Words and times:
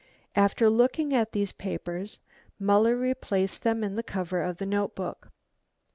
After 0.35 0.67
looking 0.67 1.13
at 1.13 1.31
these 1.31 1.51
papers, 1.51 2.17
Muller 2.57 2.97
replaced 2.97 3.61
them 3.61 3.83
in 3.83 3.93
the 3.95 4.01
cover 4.01 4.41
of 4.41 4.57
the 4.57 4.65
notebook. 4.65 5.31